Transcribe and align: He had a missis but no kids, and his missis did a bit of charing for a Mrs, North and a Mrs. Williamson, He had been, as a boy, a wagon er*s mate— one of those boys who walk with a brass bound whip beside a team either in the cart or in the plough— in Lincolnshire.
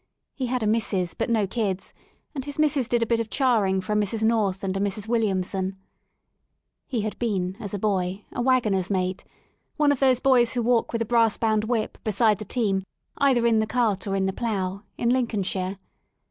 He 0.33 0.47
had 0.47 0.63
a 0.63 0.65
missis 0.65 1.13
but 1.13 1.29
no 1.29 1.45
kids, 1.45 1.93
and 2.33 2.43
his 2.43 2.57
missis 2.57 2.87
did 2.87 3.03
a 3.03 3.05
bit 3.05 3.19
of 3.19 3.29
charing 3.29 3.81
for 3.81 3.93
a 3.93 3.95
Mrs, 3.95 4.23
North 4.23 4.63
and 4.63 4.75
a 4.75 4.79
Mrs. 4.79 5.07
Williamson, 5.07 5.77
He 6.87 7.01
had 7.01 7.19
been, 7.19 7.55
as 7.59 7.75
a 7.75 7.77
boy, 7.77 8.25
a 8.31 8.41
wagon 8.41 8.73
er*s 8.73 8.89
mate— 8.89 9.23
one 9.77 9.91
of 9.91 9.99
those 9.99 10.19
boys 10.19 10.53
who 10.53 10.63
walk 10.63 10.91
with 10.91 11.03
a 11.03 11.05
brass 11.05 11.37
bound 11.37 11.65
whip 11.65 11.99
beside 12.03 12.41
a 12.41 12.45
team 12.45 12.83
either 13.19 13.45
in 13.45 13.59
the 13.59 13.67
cart 13.67 14.07
or 14.07 14.15
in 14.15 14.25
the 14.25 14.33
plough— 14.33 14.81
in 14.97 15.11
Lincolnshire. 15.11 15.77